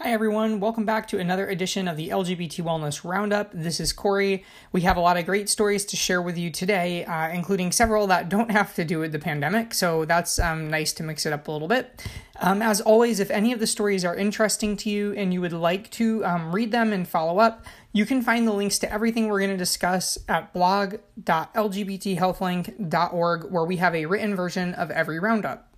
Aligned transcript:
Hi, 0.00 0.12
everyone. 0.12 0.60
Welcome 0.60 0.84
back 0.84 1.08
to 1.08 1.18
another 1.18 1.48
edition 1.48 1.88
of 1.88 1.96
the 1.96 2.10
LGBT 2.10 2.62
Wellness 2.62 3.02
Roundup. 3.02 3.50
This 3.52 3.80
is 3.80 3.92
Corey. 3.92 4.44
We 4.70 4.82
have 4.82 4.96
a 4.96 5.00
lot 5.00 5.16
of 5.16 5.26
great 5.26 5.48
stories 5.48 5.84
to 5.86 5.96
share 5.96 6.22
with 6.22 6.38
you 6.38 6.50
today, 6.50 7.04
uh, 7.04 7.30
including 7.30 7.72
several 7.72 8.06
that 8.06 8.28
don't 8.28 8.52
have 8.52 8.76
to 8.76 8.84
do 8.84 9.00
with 9.00 9.10
the 9.10 9.18
pandemic, 9.18 9.74
so 9.74 10.04
that's 10.04 10.38
um, 10.38 10.70
nice 10.70 10.92
to 10.92 11.02
mix 11.02 11.26
it 11.26 11.32
up 11.32 11.48
a 11.48 11.50
little 11.50 11.66
bit. 11.66 12.00
Um, 12.38 12.62
as 12.62 12.80
always, 12.80 13.18
if 13.18 13.28
any 13.32 13.52
of 13.52 13.58
the 13.58 13.66
stories 13.66 14.04
are 14.04 14.14
interesting 14.14 14.76
to 14.76 14.88
you 14.88 15.14
and 15.14 15.34
you 15.34 15.40
would 15.40 15.52
like 15.52 15.90
to 15.90 16.24
um, 16.24 16.54
read 16.54 16.70
them 16.70 16.92
and 16.92 17.08
follow 17.08 17.40
up, 17.40 17.66
you 17.92 18.06
can 18.06 18.22
find 18.22 18.46
the 18.46 18.52
links 18.52 18.78
to 18.78 18.92
everything 18.92 19.26
we're 19.26 19.40
going 19.40 19.50
to 19.50 19.56
discuss 19.56 20.16
at 20.28 20.52
blog.lgbthealthlink.org, 20.52 23.50
where 23.50 23.64
we 23.64 23.78
have 23.78 23.96
a 23.96 24.06
written 24.06 24.36
version 24.36 24.74
of 24.74 24.92
every 24.92 25.18
roundup. 25.18 25.74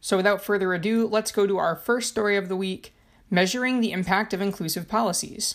So, 0.00 0.16
without 0.16 0.42
further 0.42 0.74
ado, 0.74 1.06
let's 1.06 1.30
go 1.30 1.46
to 1.46 1.58
our 1.58 1.76
first 1.76 2.08
story 2.08 2.36
of 2.36 2.48
the 2.48 2.56
week 2.56 2.92
Measuring 3.34 3.80
the 3.80 3.92
Impact 3.92 4.34
of 4.34 4.42
Inclusive 4.42 4.88
Policies. 4.88 5.54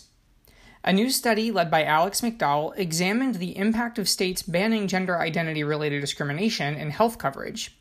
A 0.82 0.92
new 0.92 1.10
study 1.10 1.52
led 1.52 1.70
by 1.70 1.84
Alex 1.84 2.22
McDowell 2.22 2.76
examined 2.76 3.36
the 3.36 3.56
impact 3.56 4.00
of 4.00 4.08
states 4.08 4.42
banning 4.42 4.88
gender 4.88 5.16
identity 5.20 5.62
related 5.62 6.00
discrimination 6.00 6.74
in 6.74 6.90
health 6.90 7.18
coverage. 7.18 7.77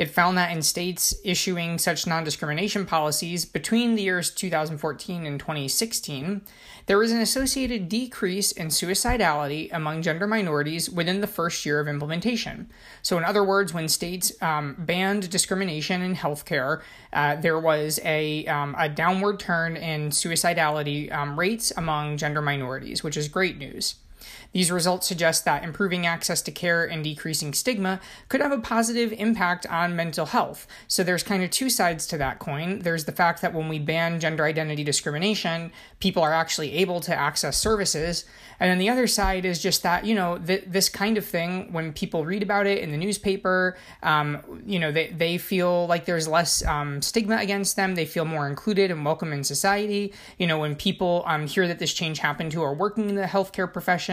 It 0.00 0.08
found 0.08 0.38
that 0.38 0.50
in 0.50 0.62
states 0.62 1.14
issuing 1.24 1.76
such 1.76 2.06
non 2.06 2.24
discrimination 2.24 2.86
policies 2.86 3.44
between 3.44 3.96
the 3.96 4.02
years 4.02 4.30
2014 4.30 5.26
and 5.26 5.38
2016, 5.38 6.40
there 6.86 6.96
was 6.96 7.12
an 7.12 7.20
associated 7.20 7.90
decrease 7.90 8.50
in 8.50 8.68
suicidality 8.68 9.68
among 9.70 10.00
gender 10.00 10.26
minorities 10.26 10.88
within 10.88 11.20
the 11.20 11.26
first 11.26 11.66
year 11.66 11.80
of 11.80 11.86
implementation. 11.86 12.70
So, 13.02 13.18
in 13.18 13.24
other 13.24 13.44
words, 13.44 13.74
when 13.74 13.88
states 13.88 14.32
um, 14.40 14.74
banned 14.78 15.28
discrimination 15.28 16.00
in 16.00 16.16
healthcare, 16.16 16.80
uh, 17.12 17.36
there 17.36 17.60
was 17.60 18.00
a, 18.02 18.46
um, 18.46 18.74
a 18.78 18.88
downward 18.88 19.38
turn 19.38 19.76
in 19.76 20.08
suicidality 20.08 21.12
um, 21.12 21.38
rates 21.38 21.74
among 21.76 22.16
gender 22.16 22.40
minorities, 22.40 23.04
which 23.04 23.18
is 23.18 23.28
great 23.28 23.58
news. 23.58 23.96
These 24.52 24.70
results 24.70 25.06
suggest 25.06 25.44
that 25.44 25.62
improving 25.62 26.06
access 26.06 26.42
to 26.42 26.50
care 26.50 26.84
and 26.84 27.04
decreasing 27.04 27.54
stigma 27.54 28.00
could 28.28 28.40
have 28.40 28.52
a 28.52 28.58
positive 28.58 29.12
impact 29.12 29.66
on 29.66 29.96
mental 29.96 30.26
health. 30.26 30.66
So 30.88 31.02
there's 31.02 31.22
kind 31.22 31.42
of 31.42 31.50
two 31.50 31.70
sides 31.70 32.06
to 32.08 32.18
that 32.18 32.38
coin. 32.38 32.80
There's 32.80 33.04
the 33.04 33.12
fact 33.12 33.42
that 33.42 33.54
when 33.54 33.68
we 33.68 33.78
ban 33.78 34.20
gender 34.20 34.44
identity 34.44 34.84
discrimination, 34.84 35.72
people 36.00 36.22
are 36.22 36.32
actually 36.32 36.72
able 36.74 37.00
to 37.00 37.14
access 37.14 37.56
services. 37.56 38.24
And 38.58 38.70
then 38.70 38.78
the 38.78 38.90
other 38.90 39.06
side 39.06 39.44
is 39.44 39.62
just 39.62 39.82
that, 39.84 40.04
you 40.04 40.14
know, 40.14 40.38
th- 40.38 40.64
this 40.66 40.88
kind 40.88 41.16
of 41.16 41.24
thing, 41.24 41.72
when 41.72 41.92
people 41.92 42.24
read 42.24 42.42
about 42.42 42.66
it 42.66 42.78
in 42.82 42.90
the 42.90 42.98
newspaper, 42.98 43.76
um, 44.02 44.62
you 44.66 44.78
know, 44.78 44.92
they, 44.92 45.08
they 45.08 45.38
feel 45.38 45.86
like 45.86 46.04
there's 46.04 46.28
less 46.28 46.64
um, 46.66 47.00
stigma 47.00 47.36
against 47.36 47.76
them. 47.76 47.94
They 47.94 48.04
feel 48.04 48.24
more 48.24 48.48
included 48.48 48.90
and 48.90 49.04
welcome 49.04 49.32
in 49.32 49.44
society. 49.44 50.12
You 50.38 50.46
know, 50.46 50.58
when 50.58 50.76
people 50.76 51.22
um, 51.26 51.46
hear 51.46 51.66
that 51.68 51.78
this 51.78 51.94
change 51.94 52.18
happened 52.18 52.52
who 52.52 52.62
are 52.62 52.74
working 52.74 53.08
in 53.08 53.14
the 53.14 53.22
healthcare 53.22 53.72
profession, 53.72 54.09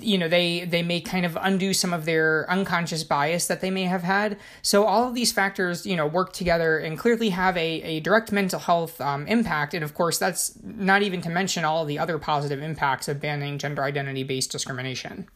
you 0.00 0.18
know 0.18 0.28
they 0.28 0.64
they 0.64 0.82
may 0.82 1.00
kind 1.00 1.24
of 1.24 1.38
undo 1.40 1.72
some 1.72 1.92
of 1.92 2.04
their 2.04 2.48
unconscious 2.50 3.04
bias 3.04 3.46
that 3.46 3.60
they 3.60 3.70
may 3.70 3.84
have 3.84 4.02
had. 4.02 4.38
So 4.60 4.84
all 4.84 5.08
of 5.08 5.14
these 5.14 5.32
factors 5.32 5.86
you 5.86 5.96
know 5.96 6.06
work 6.06 6.32
together 6.32 6.78
and 6.78 6.98
clearly 6.98 7.30
have 7.30 7.56
a, 7.56 7.82
a 7.82 8.00
direct 8.00 8.32
mental 8.32 8.60
health 8.60 9.00
um, 9.00 9.26
impact. 9.26 9.74
And 9.74 9.82
of 9.82 9.94
course 9.94 10.18
that's 10.18 10.58
not 10.62 11.02
even 11.02 11.20
to 11.22 11.30
mention 11.30 11.64
all 11.64 11.84
the 11.84 11.98
other 11.98 12.18
positive 12.18 12.62
impacts 12.62 13.08
of 13.08 13.20
banning 13.20 13.58
gender 13.58 13.82
identity 13.82 14.24
based 14.24 14.52
discrimination. 14.52 15.28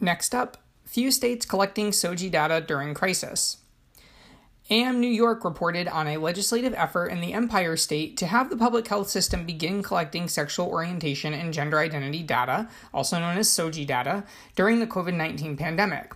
Next 0.00 0.34
up 0.34 0.58
few 0.84 1.10
states 1.10 1.44
collecting 1.44 1.90
SOGI 1.90 2.30
data 2.30 2.64
during 2.66 2.94
crisis 2.94 3.58
AM 4.70 5.00
New 5.00 5.08
York 5.08 5.44
reported 5.44 5.88
on 5.88 6.06
a 6.06 6.18
legislative 6.18 6.74
effort 6.74 7.06
in 7.06 7.22
the 7.22 7.32
Empire 7.32 7.74
State 7.74 8.18
to 8.18 8.26
have 8.26 8.50
the 8.50 8.56
public 8.56 8.86
health 8.86 9.08
system 9.08 9.46
begin 9.46 9.82
collecting 9.82 10.28
sexual 10.28 10.66
orientation 10.66 11.32
and 11.32 11.54
gender 11.54 11.78
identity 11.78 12.22
data, 12.22 12.68
also 12.92 13.18
known 13.18 13.38
as 13.38 13.48
SOGI 13.48 13.86
data, 13.86 14.24
during 14.56 14.78
the 14.78 14.86
COVID 14.86 15.14
19 15.14 15.56
pandemic. 15.56 16.12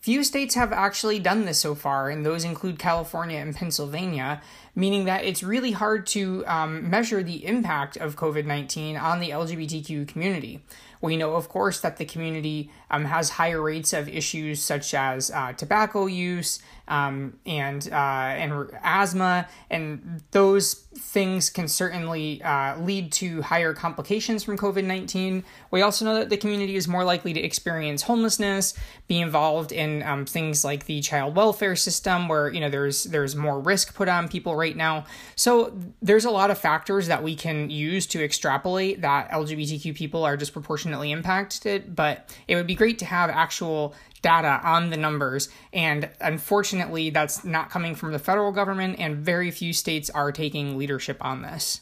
Few 0.00 0.24
states 0.24 0.54
have 0.54 0.72
actually 0.72 1.18
done 1.18 1.44
this 1.44 1.58
so 1.58 1.74
far, 1.74 2.08
and 2.08 2.24
those 2.24 2.42
include 2.42 2.78
California 2.78 3.38
and 3.38 3.54
Pennsylvania, 3.54 4.40
meaning 4.80 5.04
that 5.04 5.24
it's 5.24 5.42
really 5.42 5.72
hard 5.72 6.06
to 6.06 6.42
um, 6.46 6.88
measure 6.88 7.22
the 7.22 7.44
impact 7.44 7.98
of 7.98 8.16
COVID 8.16 8.46
19 8.46 8.96
on 8.96 9.20
the 9.20 9.28
LGBTQ 9.28 10.08
community. 10.08 10.62
We 11.02 11.16
know, 11.16 11.34
of 11.34 11.48
course, 11.48 11.80
that 11.80 11.96
the 11.96 12.04
community 12.04 12.70
um, 12.90 13.04
has 13.06 13.30
higher 13.30 13.60
rates 13.60 13.92
of 13.92 14.08
issues 14.08 14.62
such 14.62 14.92
as 14.92 15.30
uh, 15.30 15.52
tobacco 15.54 16.06
use 16.06 16.60
um, 16.88 17.38
and 17.46 17.88
uh, 17.90 17.94
and 17.94 18.68
asthma, 18.82 19.48
and 19.70 20.22
those 20.32 20.74
things 20.74 21.48
can 21.48 21.68
certainly 21.68 22.42
uh, 22.42 22.78
lead 22.80 23.12
to 23.12 23.42
higher 23.42 23.72
complications 23.72 24.42
from 24.42 24.58
COVID 24.58 24.84
nineteen. 24.84 25.44
We 25.70 25.82
also 25.82 26.04
know 26.04 26.16
that 26.16 26.28
the 26.28 26.36
community 26.36 26.74
is 26.74 26.88
more 26.88 27.04
likely 27.04 27.32
to 27.32 27.40
experience 27.40 28.02
homelessness, 28.02 28.74
be 29.06 29.20
involved 29.20 29.70
in 29.70 30.02
um, 30.02 30.26
things 30.26 30.64
like 30.64 30.86
the 30.86 31.00
child 31.00 31.36
welfare 31.36 31.76
system, 31.76 32.28
where 32.28 32.52
you 32.52 32.60
know 32.60 32.68
there's 32.68 33.04
there's 33.04 33.36
more 33.36 33.60
risk 33.60 33.94
put 33.94 34.08
on 34.08 34.28
people 34.28 34.56
right 34.56 34.69
now. 34.76 35.04
So 35.36 35.78
there's 36.02 36.24
a 36.24 36.30
lot 36.30 36.50
of 36.50 36.58
factors 36.58 37.06
that 37.06 37.22
we 37.22 37.34
can 37.34 37.70
use 37.70 38.06
to 38.08 38.22
extrapolate 38.22 39.00
that 39.02 39.30
LGBTQ 39.30 39.94
people 39.94 40.24
are 40.24 40.36
disproportionately 40.36 41.12
impacted, 41.12 41.94
but 41.94 42.34
it 42.48 42.56
would 42.56 42.66
be 42.66 42.74
great 42.74 42.98
to 43.00 43.04
have 43.04 43.30
actual 43.30 43.94
data 44.22 44.60
on 44.62 44.90
the 44.90 44.96
numbers. 44.96 45.48
And 45.72 46.08
unfortunately, 46.20 47.10
that's 47.10 47.44
not 47.44 47.70
coming 47.70 47.94
from 47.94 48.12
the 48.12 48.18
federal 48.18 48.52
government, 48.52 48.96
and 48.98 49.16
very 49.16 49.50
few 49.50 49.72
states 49.72 50.10
are 50.10 50.32
taking 50.32 50.76
leadership 50.76 51.24
on 51.24 51.42
this. 51.42 51.80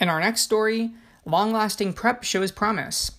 In 0.00 0.08
our 0.08 0.20
next 0.20 0.42
story, 0.42 0.92
long 1.24 1.52
lasting 1.52 1.92
PrEP 1.92 2.22
shows 2.22 2.52
promise. 2.52 3.17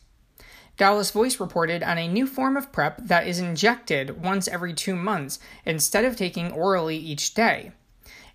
Dallas 0.79 1.11
Voice 1.11 1.41
reported 1.41 1.83
on 1.83 1.97
a 1.97 2.07
new 2.07 2.25
form 2.25 2.55
of 2.55 2.71
PrEP 2.71 3.05
that 3.05 3.27
is 3.27 3.37
injected 3.37 4.23
once 4.23 4.47
every 4.47 4.73
two 4.73 4.95
months 4.95 5.37
instead 5.65 6.05
of 6.05 6.15
taking 6.15 6.53
orally 6.53 6.95
each 6.95 7.33
day. 7.33 7.73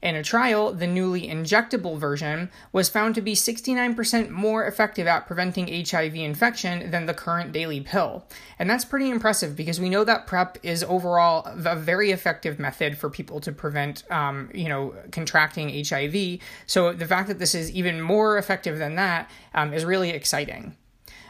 In 0.02 0.14
a 0.14 0.22
trial, 0.22 0.70
the 0.70 0.86
newly 0.86 1.26
injectable 1.26 1.96
version 1.96 2.50
was 2.70 2.90
found 2.90 3.14
to 3.14 3.22
be 3.22 3.34
69% 3.34 4.28
more 4.28 4.66
effective 4.66 5.06
at 5.06 5.26
preventing 5.26 5.86
HIV 5.86 6.16
infection 6.16 6.90
than 6.90 7.06
the 7.06 7.14
current 7.14 7.50
daily 7.50 7.80
pill. 7.80 8.26
And 8.58 8.68
that's 8.68 8.84
pretty 8.84 9.08
impressive 9.08 9.56
because 9.56 9.80
we 9.80 9.88
know 9.88 10.04
that 10.04 10.26
PrEP 10.26 10.58
is 10.62 10.84
overall 10.84 11.46
a 11.46 11.76
very 11.76 12.10
effective 12.10 12.58
method 12.58 12.98
for 12.98 13.08
people 13.08 13.40
to 13.40 13.52
prevent, 13.52 14.04
um, 14.10 14.50
you 14.52 14.68
know, 14.68 14.94
contracting 15.12 15.82
HIV. 15.82 16.40
So 16.66 16.92
the 16.92 17.06
fact 17.06 17.28
that 17.28 17.38
this 17.38 17.54
is 17.54 17.70
even 17.70 18.02
more 18.02 18.36
effective 18.36 18.76
than 18.76 18.96
that 18.96 19.30
um, 19.54 19.72
is 19.72 19.86
really 19.86 20.10
exciting 20.10 20.76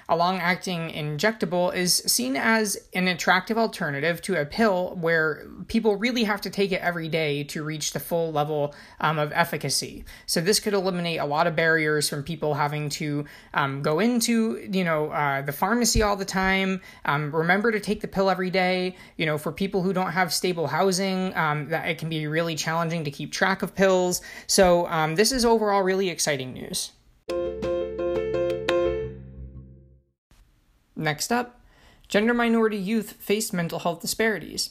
a 0.08 0.16
long 0.16 0.38
acting 0.38 0.90
injectable 0.90 1.74
is 1.74 1.96
seen 2.06 2.36
as 2.36 2.76
an 2.94 3.08
attractive 3.08 3.56
alternative 3.56 4.20
to 4.22 4.40
a 4.40 4.44
pill 4.44 4.96
where 5.00 5.46
people 5.68 5.96
really 5.96 6.24
have 6.24 6.40
to 6.42 6.50
take 6.50 6.72
it 6.72 6.80
every 6.80 7.08
day 7.08 7.44
to 7.44 7.64
reach 7.64 7.92
the 7.92 8.00
full 8.00 8.32
level 8.32 8.74
um, 9.00 9.18
of 9.18 9.32
efficacy. 9.32 10.04
So 10.26 10.40
this 10.40 10.60
could 10.60 10.74
eliminate 10.74 11.20
a 11.20 11.24
lot 11.24 11.46
of 11.46 11.56
barriers 11.56 12.08
from 12.08 12.22
people 12.22 12.54
having 12.54 12.88
to 12.90 13.24
um, 13.54 13.82
go 13.82 14.00
into, 14.00 14.68
you 14.70 14.84
know, 14.84 15.10
uh, 15.10 15.42
the 15.42 15.52
pharmacy 15.52 16.02
all 16.02 16.16
the 16.16 16.24
time. 16.24 16.80
Um, 17.04 17.34
remember 17.34 17.72
to 17.72 17.80
take 17.80 18.00
the 18.00 18.08
pill 18.08 18.30
every 18.30 18.50
day. 18.50 18.96
You 19.16 19.26
know, 19.26 19.38
for 19.38 19.52
people 19.52 19.82
who 19.82 19.92
don't 19.92 20.12
have 20.12 20.32
stable 20.32 20.66
housing, 20.66 21.34
um, 21.36 21.68
that 21.68 21.88
it 21.88 21.98
can 21.98 22.08
be 22.08 22.26
really 22.26 22.54
challenging 22.54 23.04
to 23.04 23.10
keep 23.10 23.32
track 23.32 23.62
of 23.62 23.74
pills. 23.74 24.20
So 24.46 24.86
um, 24.88 25.14
this 25.14 25.32
is 25.32 25.44
overall 25.44 25.82
really 25.82 26.08
exciting 26.08 26.52
news. 26.52 26.92
Next 30.96 31.32
up, 31.32 31.60
gender 32.08 32.34
minority 32.34 32.76
youth 32.76 33.12
face 33.12 33.52
mental 33.52 33.80
health 33.80 34.00
disparities. 34.00 34.70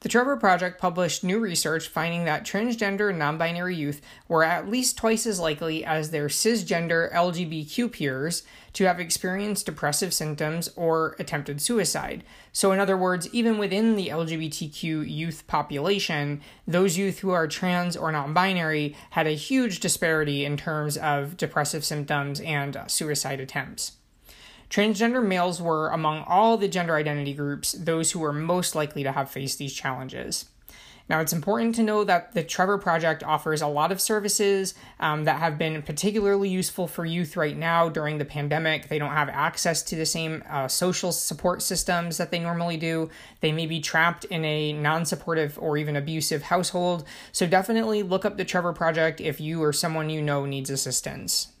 The 0.00 0.10
Trevor 0.10 0.36
Project 0.36 0.78
published 0.78 1.24
new 1.24 1.38
research 1.38 1.88
finding 1.88 2.26
that 2.26 2.44
transgender 2.44 3.08
and 3.08 3.18
non 3.18 3.38
binary 3.38 3.74
youth 3.74 4.02
were 4.28 4.44
at 4.44 4.68
least 4.68 4.98
twice 4.98 5.26
as 5.26 5.40
likely 5.40 5.84
as 5.86 6.10
their 6.10 6.28
cisgender 6.28 7.10
LGBTQ 7.14 7.90
peers 7.90 8.42
to 8.74 8.84
have 8.84 9.00
experienced 9.00 9.64
depressive 9.64 10.12
symptoms 10.12 10.68
or 10.76 11.16
attempted 11.18 11.62
suicide. 11.62 12.24
So, 12.52 12.72
in 12.72 12.78
other 12.78 12.96
words, 12.96 13.32
even 13.32 13.56
within 13.56 13.96
the 13.96 14.08
LGBTQ 14.08 15.10
youth 15.10 15.46
population, 15.46 16.42
those 16.68 16.98
youth 16.98 17.20
who 17.20 17.30
are 17.30 17.48
trans 17.48 17.96
or 17.96 18.12
non 18.12 18.34
binary 18.34 18.94
had 19.10 19.26
a 19.26 19.30
huge 19.30 19.80
disparity 19.80 20.44
in 20.44 20.58
terms 20.58 20.98
of 20.98 21.38
depressive 21.38 21.86
symptoms 21.86 22.40
and 22.40 22.78
suicide 22.86 23.40
attempts. 23.40 23.92
Transgender 24.68 25.24
males 25.24 25.62
were, 25.62 25.88
among 25.88 26.24
all 26.26 26.56
the 26.56 26.68
gender 26.68 26.96
identity 26.96 27.34
groups, 27.34 27.72
those 27.72 28.12
who 28.12 28.18
were 28.18 28.32
most 28.32 28.74
likely 28.74 29.02
to 29.02 29.12
have 29.12 29.30
faced 29.30 29.58
these 29.58 29.72
challenges. 29.72 30.46
Now, 31.08 31.20
it's 31.20 31.32
important 31.32 31.76
to 31.76 31.84
know 31.84 32.02
that 32.02 32.32
the 32.32 32.42
Trevor 32.42 32.78
Project 32.78 33.22
offers 33.22 33.62
a 33.62 33.68
lot 33.68 33.92
of 33.92 34.00
services 34.00 34.74
um, 34.98 35.22
that 35.24 35.38
have 35.38 35.56
been 35.56 35.80
particularly 35.82 36.48
useful 36.48 36.88
for 36.88 37.04
youth 37.04 37.36
right 37.36 37.56
now 37.56 37.88
during 37.88 38.18
the 38.18 38.24
pandemic. 38.24 38.88
They 38.88 38.98
don't 38.98 39.12
have 39.12 39.28
access 39.28 39.82
to 39.84 39.96
the 39.96 40.04
same 40.04 40.42
uh, 40.50 40.66
social 40.66 41.12
support 41.12 41.62
systems 41.62 42.16
that 42.16 42.32
they 42.32 42.40
normally 42.40 42.76
do. 42.76 43.08
They 43.40 43.52
may 43.52 43.66
be 43.66 43.80
trapped 43.80 44.24
in 44.24 44.44
a 44.44 44.72
non 44.72 45.04
supportive 45.04 45.56
or 45.60 45.76
even 45.76 45.94
abusive 45.94 46.42
household. 46.42 47.04
So, 47.30 47.46
definitely 47.46 48.02
look 48.02 48.24
up 48.24 48.36
the 48.36 48.44
Trevor 48.44 48.72
Project 48.72 49.20
if 49.20 49.40
you 49.40 49.62
or 49.62 49.72
someone 49.72 50.10
you 50.10 50.20
know 50.20 50.44
needs 50.44 50.70
assistance. 50.70 51.52